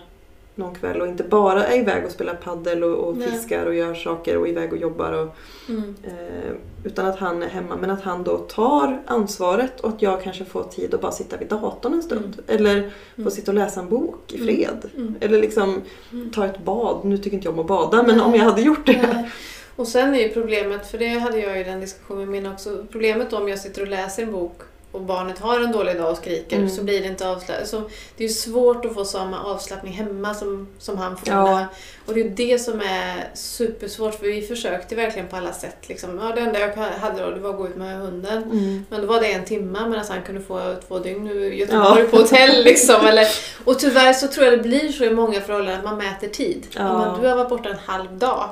[0.58, 3.94] någon kväll och inte bara är iväg och spelar paddel och, och fiskar och gör
[3.94, 5.12] saker och iväg och jobbar.
[5.12, 5.36] Och,
[5.68, 5.94] Mm.
[6.04, 6.52] Eh,
[6.84, 10.44] utan att han är hemma, men att han då tar ansvaret och att jag kanske
[10.44, 12.42] får tid att bara sitta vid datorn en stund.
[12.46, 12.80] Eller
[13.14, 13.30] få Mm.
[13.30, 14.46] sitta och läsa en bok i Mm.
[14.46, 14.90] fred.
[14.96, 15.14] Mm.
[15.20, 16.30] Eller liksom Mm.
[16.30, 17.04] ta ett bad.
[17.04, 19.30] Nu tycker inte jag om att bada, men om jag hade gjort det.
[19.76, 23.32] Och sen är ju problemet, för det hade jag ju den diskussionen med också, problemet
[23.32, 24.60] om jag sitter och läser en bok
[24.92, 26.68] och barnet har en dålig dag och skriker Mm.
[26.70, 27.68] så blir det inte avslappnat.
[27.68, 27.82] Så
[28.16, 31.28] det är svårt att få samma avslappning hemma som, som han får.
[31.28, 31.66] Ja.
[32.06, 35.88] Och det är det som är supersvårt för vi försökte verkligen på alla sätt.
[35.88, 36.18] Liksom.
[36.22, 38.42] Ja, det enda jag hade då det var att gå ut med hunden.
[38.42, 38.84] Mm.
[38.90, 42.04] Men då var det en timme medan han kunde få två dygn nu i Göteborg
[42.04, 42.64] på hotell.
[42.64, 43.26] Liksom, eller,
[43.64, 46.66] och tyvärr så tror jag det blir så i många förhållanden att man mäter tid.
[46.70, 46.80] Ja.
[46.80, 46.98] Ja.
[47.12, 48.50] Men du har varit borta en halv dag.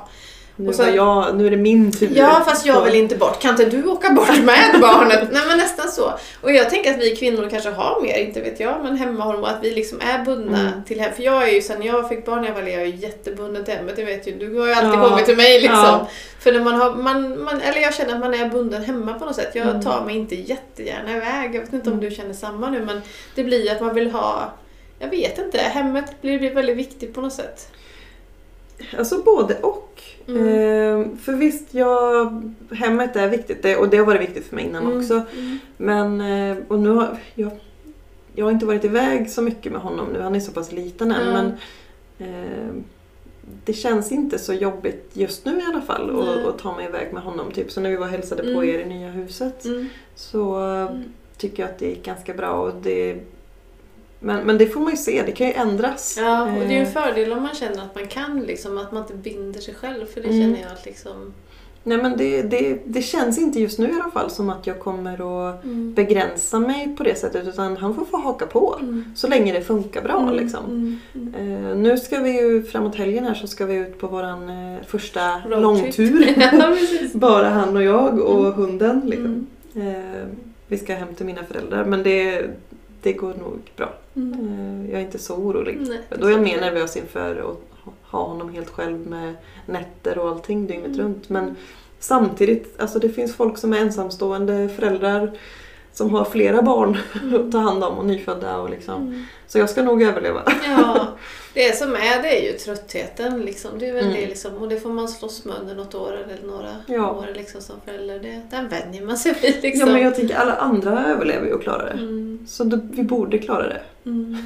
[0.59, 2.11] Nu, Och sen- jag, nu är det min tur.
[2.15, 3.41] Ja, fast jag vill inte bort.
[3.41, 5.27] Kan inte du åka bort med barnet?
[5.31, 6.13] Nej, men nästan så.
[6.41, 9.57] Och jag tänker att vi kvinnor kanske har mer, inte vet jag, men hemmahormon, att
[9.63, 10.83] vi liksom är bundna Mm.
[10.83, 11.13] till hem.
[11.15, 13.73] För jag är ju, sen jag fick barn jag var jag är ju jättebunden till
[13.73, 14.59] hemmet, det vet ju du.
[14.59, 15.09] har ju alltid Ja.
[15.09, 15.77] kommit till mig liksom.
[15.83, 16.07] Ja.
[16.39, 19.25] För när man har, man, man, eller jag känner att man är bunden hemma på
[19.25, 19.51] något sätt.
[19.55, 19.81] Jag Mm.
[19.81, 21.55] tar mig inte jättegärna iväg.
[21.55, 22.09] Jag vet inte om Mm.
[22.09, 23.01] du känner samma nu, men
[23.35, 24.53] det blir ju att man vill ha
[24.99, 27.67] jag vet inte, hemmet blir väldigt viktigt på något sätt.
[28.97, 30.01] Alltså både och.
[30.27, 30.47] Mm.
[30.47, 34.65] Eh, för visst, jag, hemmet är viktigt det, och det har varit viktigt för mig
[34.65, 34.97] innan Mm.
[34.99, 35.13] också.
[35.37, 35.59] Mm.
[35.77, 37.51] Men, eh, och nu har jag,
[38.35, 41.11] jag har inte varit iväg så mycket med honom nu, han är så pass liten
[41.11, 41.27] än.
[41.27, 41.51] Mm.
[42.19, 42.73] Men eh,
[43.65, 47.23] det känns inte så jobbigt just nu i alla fall att, ta mig iväg med
[47.23, 47.51] honom.
[47.51, 48.63] Typ så när vi var och hälsade på Mm.
[48.69, 49.87] er i nya huset Mm.
[50.15, 51.03] så Mm.
[51.37, 52.51] tycker jag att det gick ganska bra.
[52.51, 53.17] Och det,
[54.19, 56.15] men, men det får man ju se, det kan ju ändras.
[56.19, 58.77] Ja, och det är ju en Eh, fördel om man känner att man kan, liksom,
[58.77, 60.05] att man inte binder sig själv.
[60.05, 60.41] För det Mm.
[60.41, 61.33] känner jag att liksom...
[61.83, 64.79] Nej men det, det, det känns inte just nu i alla fall som att jag
[64.79, 65.93] kommer att Mm.
[65.93, 68.77] begränsa mig på det sättet utan han får få haka på.
[68.81, 69.05] Mm.
[69.15, 70.99] Så länge det funkar bra Mm, liksom.
[71.37, 74.81] Eh, nu ska vi ju framåt helgen här så ska vi ut på våran eh,
[74.87, 75.61] första Roadtrip.
[75.61, 76.33] långtur.
[76.37, 76.75] ja.
[77.13, 78.53] Bara han och jag och Mm.
[78.53, 79.01] hunden.
[79.05, 79.47] Liksom.
[79.75, 80.27] Eh,
[80.67, 82.45] vi ska hem till mina föräldrar men det,
[83.07, 83.93] det går nog bra.
[84.15, 84.33] Mm.
[84.85, 85.77] Eh, jag är inte så orolig.
[85.89, 89.33] Nej, Då är jag mer nervös inför att ha- honom helt själv med
[89.65, 90.99] nätter och allting dygnet Mm.
[90.99, 91.29] runt.
[91.29, 91.55] Men
[91.99, 95.31] samtidigt, alltså det finns folk som är ensamstående föräldrar
[95.93, 96.97] som har flera barn
[97.45, 99.01] att ta hand om och nyfödda och liksom.
[99.07, 99.25] Mm.
[99.47, 100.41] Så jag ska nog överleva.
[100.65, 101.07] Ja,
[101.57, 103.41] det som är det är ju tröttheten.
[103.41, 103.71] Liksom.
[103.79, 104.15] Det är väl Mm.
[104.21, 104.53] det liksom.
[104.57, 107.11] Och det får man slåss med under något år eller några Ja.
[107.11, 108.19] år liksom, som förälder.
[108.19, 109.91] Det, den vänjer man sig vid Ja liksom.
[109.91, 111.93] men jag tänker alla andra överlever ju och klarar det.
[112.01, 112.45] Mm.
[112.49, 113.81] Så då, vi borde klara det.
[114.05, 114.37] Mm.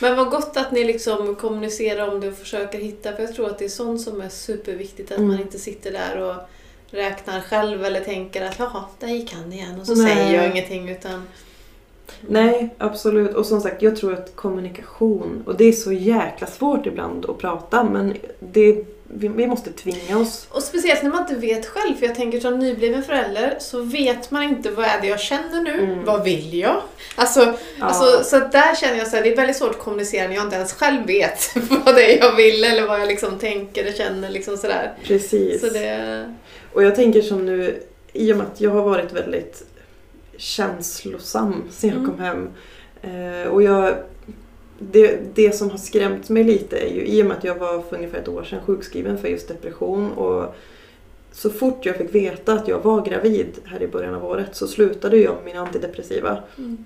[0.00, 3.46] Men vad gott att ni liksom kommunicerar om det och försöker hitta, för jag tror
[3.46, 5.28] att det är sånt som är superviktigt, att Mm.
[5.30, 6.34] man inte sitter där och
[6.90, 10.14] räknar själv eller tänker att jaha, där gick han igen och så Nej.
[10.16, 11.22] säger jag ingenting utan...
[12.28, 13.34] Nej, absolut.
[13.34, 17.38] Och som sagt, jag tror att kommunikation, och det är så jäkla svårt ibland att
[17.38, 20.46] prata men det, vi, vi måste tvinga oss.
[20.50, 24.30] Och speciellt när man inte vet själv, för jag tänker som nybliven förälder så vet
[24.30, 26.04] man inte vad är det jag känner nu, Mm.
[26.04, 26.82] vad vill jag?
[27.16, 27.40] Alltså,
[27.78, 30.28] Ja, alltså, så att där känner jag så här, det är väldigt svårt att kommunicera
[30.28, 31.50] när jag inte ens själv vet
[31.84, 34.94] vad det är jag vill eller vad jag liksom tänker och känner liksom sådär.
[35.04, 35.60] precis.
[35.60, 36.34] Så det...
[36.72, 39.62] Och jag tänker som nu, i och med att jag har varit väldigt
[40.38, 42.10] känslosam sen jag Mm.
[42.10, 42.48] kom hem.
[43.02, 43.94] Eh, och jag,
[44.78, 47.82] det, det som har skrämt mig lite är ju i och med att jag var
[47.82, 50.54] för ungefär ett år sedan sjukskriven för just depression och
[51.32, 54.66] så fort jag fick veta att jag var gravid här i början av året så
[54.68, 56.38] slutade jag med mina antidepressiva.
[56.58, 56.84] Mm.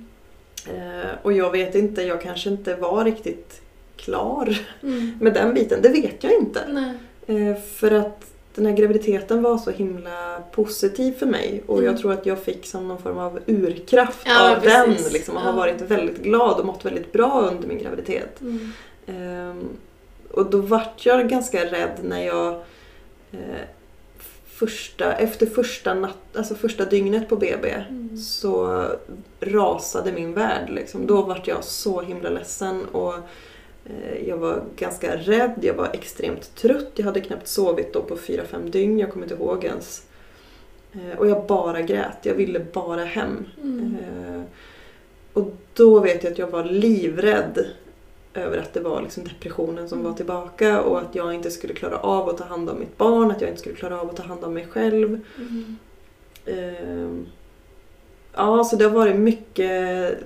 [0.67, 3.61] Eh, och jag vet inte, jag kanske inte var riktigt
[3.97, 5.13] klar Mm.
[5.21, 5.79] med den biten.
[5.83, 6.61] Det vet jag inte.
[7.27, 11.91] Eh, för att den här graviditeten var så himla positiv för mig och Mm.
[11.93, 15.05] jag tror att jag fick som någon form av urkraft Ja, av precis.
[15.05, 15.13] den.
[15.13, 15.47] Liksom, och Ja.
[15.47, 18.41] har varit väldigt glad och mått väldigt bra under min graviditet.
[18.41, 18.73] Mm.
[19.07, 19.69] Ehm,
[20.31, 22.55] och då vart jag ganska rädd när jag
[23.33, 23.39] eh,
[24.47, 28.17] första, efter första, natt, alltså första dygnet på BB Mm.
[28.17, 28.85] så
[29.41, 30.71] rasade min värld.
[30.71, 31.07] Liksom.
[31.07, 33.15] Då vart jag så himla ledsen och
[34.27, 36.91] jag var ganska rädd, jag var extremt trött.
[36.95, 40.07] Jag hade knappt sovit då på 4-5 dygn, jag kommer inte ihåg ens.
[40.93, 43.45] Eh, och jag bara grät, jag ville bara hem.
[43.63, 43.97] Mm.
[44.27, 44.43] Eh,
[45.33, 47.67] och då vet jag att jag var livrädd
[48.35, 50.11] över att det var liksom depressionen som Mm.
[50.11, 53.31] var tillbaka och att jag inte skulle klara av att ta hand om mitt barn,
[53.31, 55.21] att jag inte skulle klara av att ta hand om mig själv.
[56.47, 57.27] Mm.
[58.35, 60.19] Ja, så det har varit mycket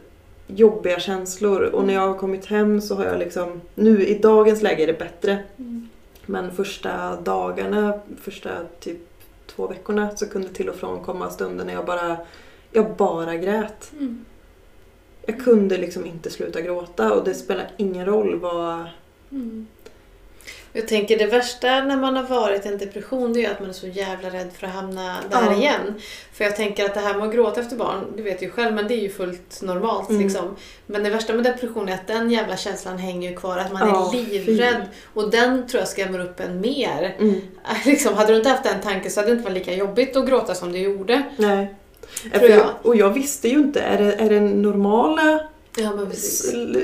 [0.46, 4.62] jobbiga känslor och när jag har kommit hem så har jag liksom, nu i dagens
[4.62, 5.38] läge är det bättre.
[5.58, 5.88] Mm.
[6.26, 8.98] Men första dagarna, första typ
[9.46, 12.16] två veckorna så kunde till och från komma stunder när jag bara,
[12.72, 13.92] jag bara grät.
[13.92, 14.24] Mm.
[15.26, 18.84] Jag kunde liksom inte sluta gråta och det spelar ingen roll vad...
[19.30, 19.66] Mm.
[20.76, 23.68] Jag tänker det värsta när man har varit i en depression det är att man
[23.68, 25.56] är så jävla rädd för att hamna där Ja.
[25.56, 25.94] igen.
[26.32, 28.74] För jag tänker att det här med att gråta efter barn, du vet ju själv,
[28.74, 30.22] men det är ju fullt normalt Mm.
[30.22, 30.56] liksom.
[30.86, 33.88] Men det värsta med depression är att den jävla känslan hänger ju kvar, att man
[33.88, 34.38] Ja, är fy.
[34.38, 34.82] livrädd.
[35.14, 37.16] Och den tror jag skrämmer upp en mer.
[37.18, 37.40] Mm,
[37.84, 40.26] Liksom, hade du inte haft den tanken så hade det inte varit lika jobbigt att
[40.28, 41.22] gråta som du gjorde.
[41.36, 41.74] nej.
[42.34, 42.66] Tror jag.
[42.82, 45.40] Och jag visste ju inte, är det, är det normala
[45.76, 45.92] Ja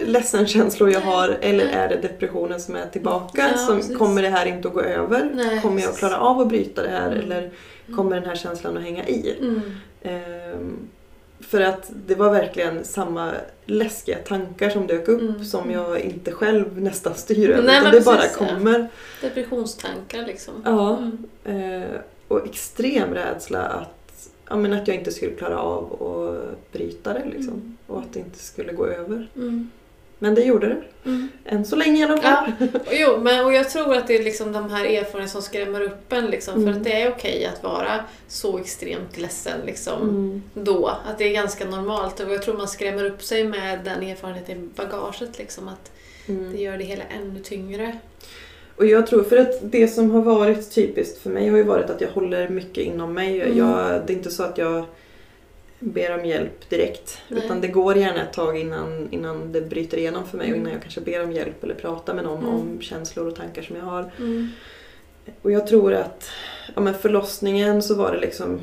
[0.06, 3.50] ledsenkänslor jag har eller är det depressionen som är tillbaka?
[3.52, 3.96] Ja, som, precis.
[3.98, 5.30] kommer det här inte att gå över?
[5.34, 7.18] Nej, kommer jag att klara av att bryta det här Mm.
[7.24, 7.50] eller
[7.96, 9.36] kommer den här känslan att hänga i?
[9.40, 9.60] Mm.
[10.02, 10.88] Ehm,
[11.40, 13.32] för att det var verkligen samma
[13.66, 15.44] läskiga tankar som dök upp Mm.
[15.44, 17.62] som jag inte själv nästan styr över.
[17.62, 18.46] Nej, utan det bara precis, ja.
[18.46, 18.88] kommer.
[19.20, 20.54] Depressionstankar liksom.
[20.64, 20.98] Ja.
[21.44, 21.82] Mm.
[21.82, 21.88] Eh,
[22.28, 24.01] och extrem rädsla att,
[24.48, 27.24] ja, men att jag inte skulle klara av att bryta det.
[27.24, 27.54] Liksom.
[27.54, 27.76] Mm.
[27.86, 29.28] Och att det inte skulle gå över.
[29.36, 29.70] Mm.
[30.18, 30.82] Men det gjorde det.
[31.10, 31.28] Mm.
[31.44, 32.52] Än så länge i alla fall.
[32.60, 35.42] Ja, och jo, men, och jag tror att det är liksom de här erfarenheterna som
[35.42, 36.26] skrämmer upp en.
[36.26, 36.72] Liksom, Mm.
[36.72, 40.42] För att det är okej att vara så extremt ledsen liksom, Mm.
[40.54, 40.86] då.
[40.86, 42.20] Att det är ganska normalt.
[42.20, 45.38] Och jag tror man skrämmer upp sig med den erfarenheten i bagaget.
[45.38, 45.92] Liksom, att
[46.26, 46.52] Mm.
[46.52, 47.98] det gör det hela ännu tyngre.
[48.82, 51.90] Och jag tror, för att det som har varit typiskt för mig har ju varit
[51.90, 53.40] att jag håller mycket inom mig.
[53.42, 53.58] Mm.
[53.58, 54.84] Jag, det är inte så att jag
[55.78, 57.18] ber om hjälp direkt.
[57.28, 57.42] Nej.
[57.44, 60.60] Utan det går gärna ett tag innan, innan det bryter igenom för mig och Mm.
[60.60, 62.54] innan jag kanske ber om hjälp eller pratar med någon Mm.
[62.54, 64.10] om känslor och tankar som jag har.
[64.18, 64.48] Mm.
[65.42, 66.30] Och jag tror att
[66.74, 68.60] ja, men förlossningen så var det liksom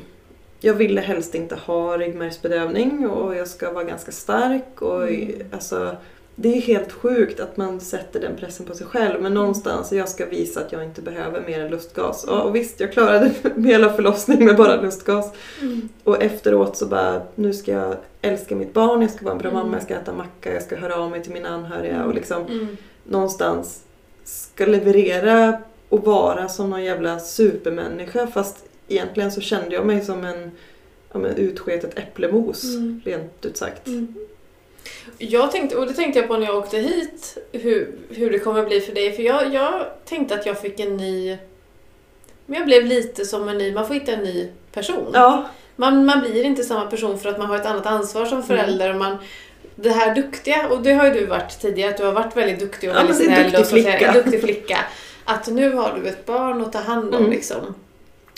[0.60, 5.32] Jag ville helst inte ha ryggmärgsbedövning och jag ska vara ganska stark och Mm.
[5.52, 5.96] alltså
[6.42, 10.08] det är helt sjukt att man sätter den pressen på sig själv men någonstans jag
[10.08, 12.24] ska visa att jag inte behöver mer än lustgas.
[12.28, 15.32] Ja, och visst, jag klarade hela förlossningen med bara lustgas.
[15.60, 15.88] Mm.
[16.04, 19.50] Och efteråt så bara, nu ska jag älska mitt barn, jag ska vara en bra
[19.50, 19.62] Mm.
[19.62, 22.46] mamma, jag ska äta macka, jag ska höra av mig till mina anhöriga och liksom
[22.46, 22.76] Mm.
[23.04, 23.80] någonstans
[24.24, 28.56] ska leverera och vara som någon jävla supermänniska fast
[28.88, 30.50] egentligen så kände jag mig som en
[31.12, 33.00] ja, men utsketet äpplemos, Mm.
[33.04, 33.86] rent ut sagt.
[35.18, 35.32] Mm.
[35.32, 38.66] Jag tänkte, och det tänkte jag på när jag åkte hit, hur, hur det kommer
[38.66, 39.12] bli för dig.
[39.12, 41.38] För jag, jag tänkte att jag fick en ny
[42.46, 45.10] Men jag blev lite som en ny, man får hitta en ny person.
[45.12, 48.42] Ja, Man, man blir inte samma person för att man har ett annat ansvar som
[48.42, 48.90] förälder.
[48.90, 49.16] Och man,
[49.74, 52.60] det här duktiga, och det har ju du varit tidigare, att du har varit väldigt
[52.60, 54.02] duktig och Ja, väldigt snäll och.
[54.02, 54.78] En duktig flicka.
[55.24, 57.30] Att nu har du ett barn att ta hand om Mm.
[57.30, 57.74] liksom.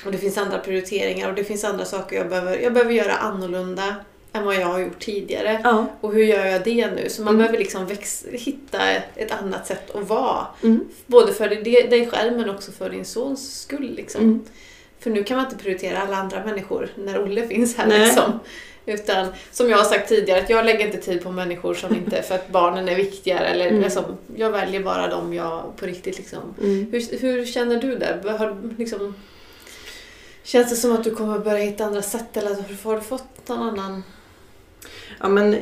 [0.04, 3.12] Och det finns andra prioriteringar och det finns andra saker jag behöver, jag behöver göra
[3.12, 3.94] annorlunda
[4.32, 5.60] än vad jag har gjort tidigare.
[5.64, 5.86] ja.
[6.00, 7.08] Och hur gör jag det nu?
[7.08, 7.38] Så man Mm.
[7.38, 8.78] behöver liksom väx- hitta
[9.16, 10.46] ett annat sätt att vara.
[10.62, 10.88] Mm.
[11.06, 11.48] Både för
[11.90, 13.94] dig själv men också för din sons skull.
[13.96, 14.20] Liksom.
[14.22, 14.40] Mm.
[15.00, 17.86] För nu kan man inte prioritera alla andra människor när Olle finns här.
[17.86, 18.00] Nej.
[18.06, 18.40] Liksom.
[18.86, 22.22] Utan som jag har sagt tidigare, att jag lägger inte tid på människor som inte,
[22.22, 23.46] för att barnen är viktigare.
[23.46, 23.82] Eller, Mm.
[23.82, 24.04] liksom,
[24.36, 26.54] jag väljer bara dem jag på riktigt liksom.
[26.60, 26.92] Mm.
[26.92, 28.38] Hur, hur känner du där?
[28.38, 29.14] Har, liksom,
[30.42, 33.58] känns det som att du kommer börja hitta andra sätt eller har du fått någon
[33.78, 34.02] annan?
[35.22, 35.56] Ja men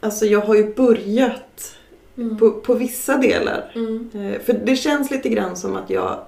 [0.00, 1.70] alltså jag har ju börjat
[2.16, 2.38] Mm.
[2.38, 3.72] på, på vissa delar.
[3.74, 4.10] Mm.
[4.14, 6.18] Eh, För det känns lite grann som att jag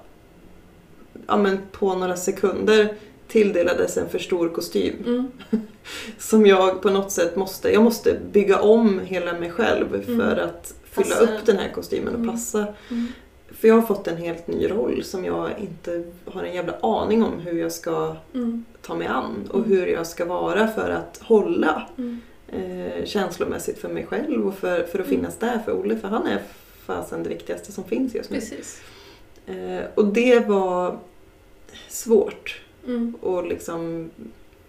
[1.27, 2.93] ja, men på några sekunder
[3.27, 4.95] tilldelades en för stor kostym.
[5.05, 5.27] Mm.
[6.17, 10.39] Som jag på något sätt måste, jag måste bygga om hela mig själv för Mm.
[10.49, 11.57] att fylla Passa upp den.
[11.57, 12.31] här kostymen och Mm.
[12.31, 12.59] passa.
[12.91, 13.07] Mm.
[13.51, 17.23] För jag har fått en helt ny roll som jag inte har en jävla aning
[17.23, 18.15] om hur jag ska
[18.81, 21.87] ta mig an och hur jag ska vara för att hålla.
[22.51, 25.09] Eh, känslomässigt för mig själv och för, för att Mm.
[25.09, 26.41] finnas där för Olle för han är
[26.85, 28.39] fasen det viktigaste som finns just nu.
[28.39, 28.81] Precis.
[29.47, 30.99] Eh, och det var
[31.89, 32.61] svårt.
[32.85, 33.15] Mm.
[33.21, 34.09] Och liksom,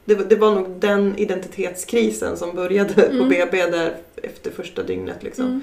[0.04, 3.28] det, var- det var nog den identitetskrisen som började på Mm.
[3.28, 5.22] BB där efter första dygnet.
[5.22, 5.62] Liksom.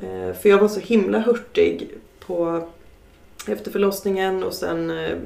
[0.00, 0.28] Mm.
[0.28, 1.88] Eh, för jag var så himla hurtig
[2.26, 2.68] på,
[3.48, 5.16] efter förlossningen och sen eh,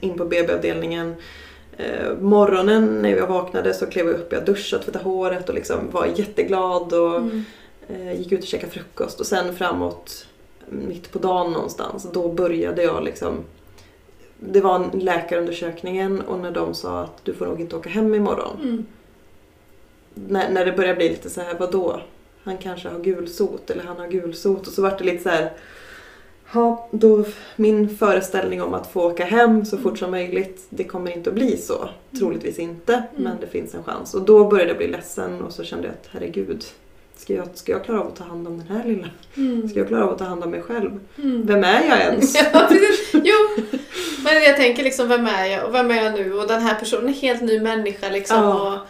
[0.00, 1.14] in på BB-avdelningen.
[1.76, 5.90] Eh, morgonen när jag vaknade så klev jag upp, jag duschade, tvättade håret och liksom
[5.90, 7.44] var jätteglad och Mm.
[7.88, 9.20] eh, gick ut och käkade frukost.
[9.20, 10.26] Och sen framåt
[10.68, 13.44] mitt på dagen någonstans, då började jag liksom
[14.38, 18.14] det var en läkarundersökningen och när de sa att du får nog inte åka hem
[18.14, 18.56] imorgon.
[18.62, 18.86] Mm.
[20.14, 22.00] När, när det började bli lite så här, vad då?
[22.42, 24.66] Han kanske har gulsot eller han har gulsot.
[24.66, 25.52] Och så vart det lite så här,
[26.52, 27.24] ja, då
[27.56, 31.34] min föreställning om att få åka hem så fort som möjligt, det kommer inte att
[31.34, 31.88] bli så.
[32.18, 34.14] Troligtvis inte, men det finns en chans.
[34.14, 36.64] Och då började jag bli ledsen och så kände jag att herregud,
[37.16, 39.08] ska jag, ska jag klara av att ta hand om den här lilla?
[39.36, 39.68] Mm.
[39.68, 41.00] Ska jag klara av att ta hand om mig själv?
[41.18, 41.46] Mm.
[41.46, 42.34] Vem är jag ens?
[42.52, 43.10] Ja, precis.
[43.12, 43.64] Jo,
[44.24, 46.32] men jag tänker liksom, vem är jag och vem är jag nu?
[46.32, 48.36] Och den här personen är en helt ny människa liksom.
[48.36, 48.80] Ja.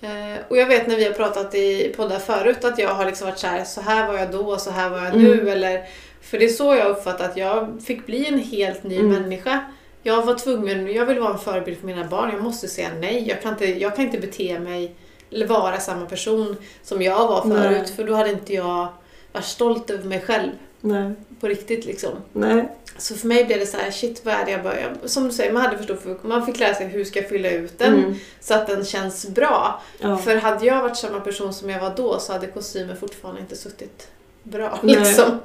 [0.00, 3.06] Och, eh, och jag vet när vi har pratat i poddar förut att jag har
[3.06, 5.32] liksom varit så här, så här var jag då, så här var jag nu.
[5.32, 5.48] Mm.
[5.48, 5.84] Eller,
[6.26, 9.08] för det är så jag uppfattar att jag fick bli en helt ny Mm.
[9.22, 9.60] människa.
[10.02, 12.30] Jag var tvungen, jag vill vara en förebild för mina barn.
[12.32, 13.28] Jag måste säga nej.
[13.28, 14.94] Jag kan inte, jag kan inte bete mig
[15.30, 17.82] eller vara samma person som jag var förut.
[17.86, 17.92] Nej.
[17.96, 18.88] För då hade inte jag
[19.32, 22.10] varit stolt över mig själv Nej, på riktigt liksom.
[22.32, 22.68] nej.
[22.98, 24.92] Så för mig blev det så här, shit vad är det jag börjar...
[25.04, 27.50] Som du säger, man hade förstått för man fick lära sig hur ska jag fylla
[27.50, 28.14] ut den Mm.
[28.40, 29.82] så att den känns bra.
[29.98, 30.16] Ja.
[30.18, 33.56] För hade jag varit samma person som jag var då så hade kostymen fortfarande inte
[33.56, 34.08] suttit
[34.42, 34.78] bra.
[34.82, 35.38] Liksom.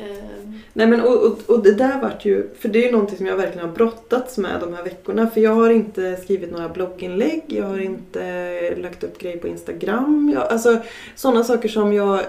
[0.00, 3.16] Ehm, Nej men och, och, och det där vart ju, för det är ju någonting
[3.16, 5.30] som jag verkligen har brottats med de här veckorna.
[5.30, 10.30] För jag har inte skrivit några blogginlägg, jag har inte lagt upp grejer på Instagram.
[10.34, 10.78] Jag, alltså
[11.16, 12.20] sådana saker som jag,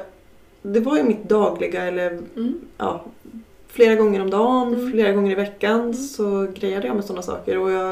[0.62, 2.54] det var ju mitt dagliga eller mm.
[2.78, 3.04] ja,
[3.68, 4.92] flera gånger om dagen, Mm.
[4.92, 5.94] flera gånger i veckan Mm.
[5.94, 7.58] så grejade jag med sådana saker.
[7.58, 7.92] Och jag,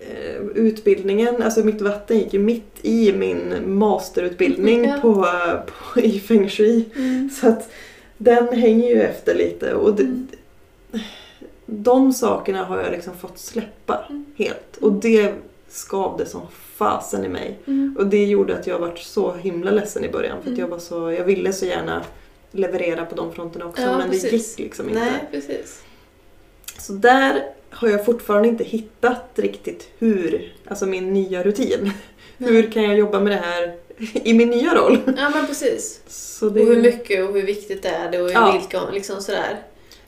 [0.00, 4.98] eh, utbildningen, alltså mitt vatten gick ju mitt i min masterutbildning Ja.
[5.02, 5.26] på,
[5.94, 6.84] på, i feng shui.
[6.96, 7.30] Mm.
[7.30, 7.70] Så att
[8.18, 10.28] den hänger ju efter lite och det, Mm.
[11.66, 14.24] de sakerna har jag liksom fått släppa Mm.
[14.36, 14.76] helt.
[14.80, 15.34] Och det
[15.68, 16.40] skavde som
[16.76, 17.58] fasen i mig.
[17.66, 17.96] Mm.
[17.98, 20.60] Och det gjorde att jag vart så himla ledsen i början för att Mm.
[20.60, 22.02] jag var så, jag ville så gärna
[22.50, 24.32] leverera på de fronterna också Ja, men det precis.
[24.32, 25.00] gick liksom inte.
[25.00, 25.82] Nej, precis.
[26.78, 31.90] Så där har jag fortfarande inte hittat riktigt hur, alltså min nya rutin.
[32.38, 33.76] Hur kan jag jobba med det här
[34.12, 34.98] i min nya roll?
[35.16, 36.00] Ja, men precis.
[36.40, 38.52] Det, Och hur mycket och hur viktigt det är det och Ja.
[38.52, 39.62] vilka, liksom sådär.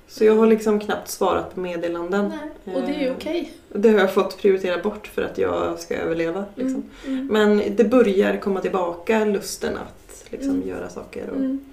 [0.09, 2.33] så jag har liksom knappt svarat på meddelanden.
[2.65, 2.75] Nej.
[2.77, 3.53] Och det är ju Eh, okej.
[3.69, 6.45] Det har jag fått prioritera bort för att jag ska överleva.
[6.55, 6.83] Liksom.
[7.07, 7.19] Mm.
[7.19, 7.27] Mm.
[7.57, 10.69] Men det börjar komma tillbaka, lusten att liksom, Mm.
[10.69, 11.31] göra saker.
[11.31, 11.65] Och, Mm.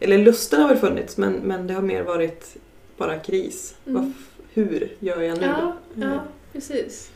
[0.00, 2.56] Eller lusten har väl funnits men, men det har mer varit
[2.96, 3.74] bara kris.
[3.86, 4.02] Mm.
[4.02, 5.46] Vad f- hur gör jag nu?
[5.46, 6.08] Ja, Mm.
[6.10, 6.20] ja,
[6.52, 7.10] precis.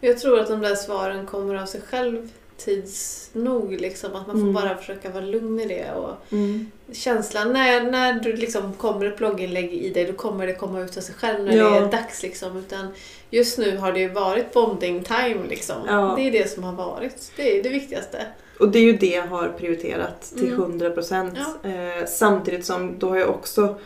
[0.00, 2.28] Och Jag tror att de där svaren kommer av sig själv
[2.64, 3.80] tids nog.
[3.80, 4.10] Liksom.
[4.16, 4.52] Att man får Mm.
[4.52, 5.92] bara försöka vara lugn i det.
[5.92, 6.70] Och Mm.
[6.92, 10.96] känslan, när, när du liksom kommer ett blogginlägg i dig, då kommer det komma ut
[10.96, 11.70] av sig själv när Ja.
[11.70, 12.22] det är dags.
[12.22, 12.56] Liksom.
[12.56, 12.86] Utan
[13.30, 15.40] just nu har det ju varit bonding time.
[15.48, 15.76] Liksom.
[15.86, 16.14] Ja.
[16.16, 17.32] Det är det som har varit.
[17.36, 18.26] Det är det viktigaste.
[18.60, 20.60] Och det är ju det jag har prioriterat till Mm.
[20.60, 21.34] 100 procent.
[21.62, 21.70] Ja.
[21.70, 23.78] Eh, samtidigt som då har jag också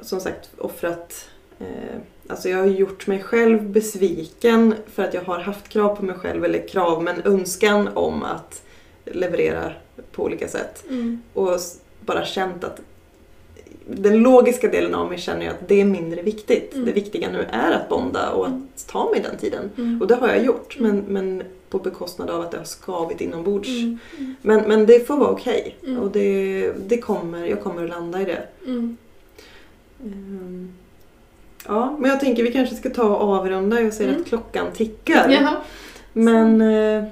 [0.00, 1.28] som sagt offrat
[1.60, 1.66] eh,
[2.28, 6.16] Alltså jag har gjort mig själv besviken för att jag har haft krav på mig
[6.16, 8.62] själv, eller krav men önskan om att
[9.04, 9.72] leverera
[10.12, 10.84] på olika sätt.
[10.88, 11.22] Mm.
[11.32, 11.58] Och
[12.00, 12.80] bara känt att
[13.86, 16.74] den logiska delen av mig känner att det är mindre viktigt.
[16.74, 16.86] Mm.
[16.86, 18.68] Det viktiga nu är att bonda och Mm.
[18.74, 19.70] att ta mig den tiden.
[19.78, 20.00] Mm.
[20.00, 20.96] Och det har jag gjort, Mm.
[20.96, 23.68] men, men på bekostnad av att det har skavit inombords.
[23.68, 23.98] Mm.
[24.18, 24.34] Mm.
[24.42, 25.76] Men, men det får vara okej.
[25.86, 25.98] Mm.
[26.02, 28.42] Och det, det kommer, jag kommer att landa i det.
[31.68, 31.76] Mm.
[31.80, 33.80] Ja, men jag tänker vi kanske ska ta och avrunda.
[33.80, 34.20] Jag ser Mm.
[34.20, 35.28] att klockan tickar.
[35.28, 35.56] Jaha.
[36.12, 37.04] Men eh,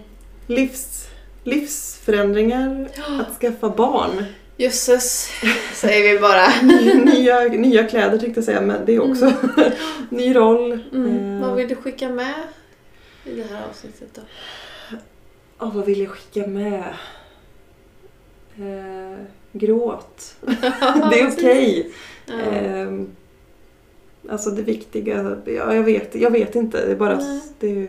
[0.47, 1.09] livs,
[1.45, 3.21] livsförändringar, Ja.
[3.29, 4.25] att skaffa barn.
[4.57, 5.31] Jösses,
[5.75, 6.47] säger vi bara.
[7.05, 9.33] nya, nya kläder tänkte jag säga, men det är också
[10.11, 10.73] ny roll.
[10.93, 11.35] Mm.
[11.43, 12.35] Eh, Vad vill du skicka med
[13.25, 14.21] i det här avsnittet då?
[15.59, 16.85] ja, vad vill jag skicka med?
[18.57, 19.19] Eh,
[19.53, 20.35] gråt.
[21.11, 21.91] det är okej.
[22.27, 22.35] Ja.
[22.41, 23.09] Ehm,
[24.29, 26.87] alltså det viktiga, ja, jag, vet, jag vet inte.
[26.87, 27.17] Det är bara...
[27.17, 27.41] Nej.
[27.61, 27.89] Det är.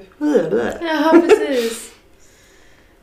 [0.81, 1.89] Ja, precis.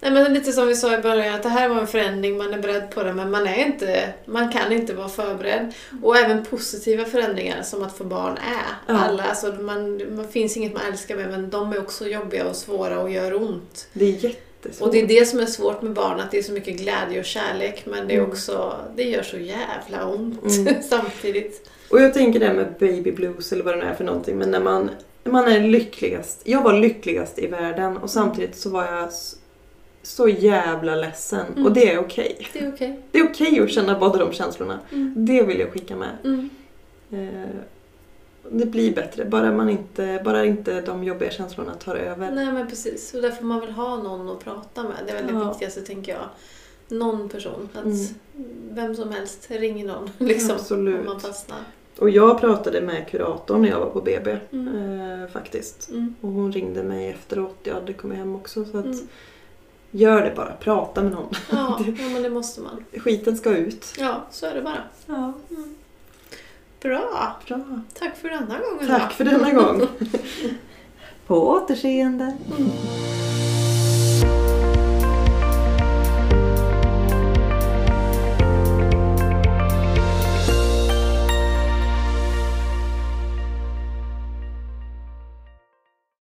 [0.02, 2.54] Nej, men lite som vi sa i början, att det här var en förändring, man
[2.54, 5.72] är beredd på det, men man, är inte, man kan inte vara förberedd.
[6.02, 8.92] Och även positiva förändringar, som att få barn är.
[8.94, 8.98] Ja.
[9.00, 12.56] Alla, alltså, man, man finns inget man älskar med, men de är också jobbiga och
[12.56, 13.88] svåra och gör ont.
[13.92, 14.86] Det är jättesvårt.
[14.88, 17.18] Och det är det som är svårt med barn, att det är så mycket glädje
[17.18, 18.30] och kärlek, men det är Mm.
[18.30, 20.74] också, det gör så jävla ont Mm.
[20.88, 21.70] samtidigt.
[21.90, 24.38] Och jag tänker det här med baby blues eller vad det nu är för någonting.
[24.38, 24.90] Men när man,
[25.24, 26.40] när man är lyckligast.
[26.44, 29.08] Jag var lyckligast i världen och samtidigt så var jag
[30.02, 31.46] så jävla ledsen.
[31.52, 31.66] Mm.
[31.66, 32.48] Och det är okej.
[32.52, 33.00] Det är okej.
[33.10, 34.78] Det är okej att känna båda de känslorna.
[34.92, 35.14] Mm.
[35.26, 36.16] Det vill jag skicka med.
[36.24, 36.50] Mm.
[37.12, 37.50] Eh,
[38.52, 42.30] det blir bättre, bara, man inte, bara inte de jobbiga känslorna tar över.
[42.30, 44.92] Nej men precis, och där får man väl ha någon att prata med.
[45.06, 45.48] Det är väl det Ja.
[45.48, 46.22] viktigaste tänker jag.
[46.98, 47.68] Någon person.
[47.74, 47.96] Att Mm.
[48.70, 50.98] Vem som helst ringer någon liksom, Absolut.
[51.00, 51.58] om man fastnar.
[52.00, 54.38] Och jag pratade med kuratorn när jag var på BB.
[54.52, 55.20] Mm.
[55.22, 55.90] Eh, faktiskt.
[55.90, 56.14] Mm.
[56.20, 57.56] Och hon ringde mig efteråt.
[57.62, 58.64] Jag hade kommit hem också.
[58.64, 59.08] Så att, Mm.
[59.92, 61.28] Gör det bara, prata med någon.
[61.50, 62.84] Ja, ja, men det måste man.
[63.00, 63.94] Skiten ska ut.
[63.98, 64.82] Ja, så är det bara.
[65.06, 65.74] Ja, Mm.
[66.82, 67.36] Bra!
[67.46, 67.60] bra.
[67.94, 69.80] Tack för denna gången Tack för denna gång.
[71.26, 72.36] På återseende.
[72.48, 72.54] då.
[72.56, 72.70] Mm.